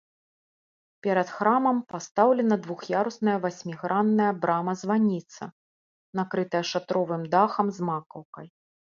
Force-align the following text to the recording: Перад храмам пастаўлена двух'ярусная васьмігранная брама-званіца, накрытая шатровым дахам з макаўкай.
Перад 1.07 1.27
храмам 1.33 1.77
пастаўлена 1.93 2.55
двух'ярусная 2.63 3.35
васьмігранная 3.43 4.29
брама-званіца, 4.45 5.43
накрытая 6.21 6.63
шатровым 6.71 7.23
дахам 7.35 7.67
з 7.77 7.87
макаўкай. 7.91 8.47